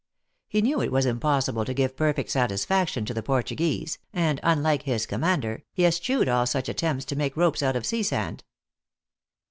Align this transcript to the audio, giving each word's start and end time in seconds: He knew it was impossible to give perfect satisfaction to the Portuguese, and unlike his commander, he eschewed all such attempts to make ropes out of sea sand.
He 0.47 0.63
knew 0.63 0.81
it 0.81 0.91
was 0.91 1.05
impossible 1.05 1.63
to 1.63 1.75
give 1.75 1.95
perfect 1.95 2.31
satisfaction 2.31 3.05
to 3.05 3.13
the 3.13 3.21
Portuguese, 3.21 3.99
and 4.11 4.39
unlike 4.41 4.81
his 4.81 5.05
commander, 5.05 5.61
he 5.73 5.85
eschewed 5.85 6.27
all 6.27 6.47
such 6.47 6.67
attempts 6.67 7.05
to 7.05 7.15
make 7.15 7.37
ropes 7.37 7.61
out 7.61 7.75
of 7.75 7.85
sea 7.85 8.01
sand. 8.01 8.43